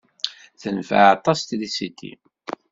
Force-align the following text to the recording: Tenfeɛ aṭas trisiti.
Tenfeɛ 0.61 1.03
aṭas 1.15 1.39
trisiti. 1.47 2.11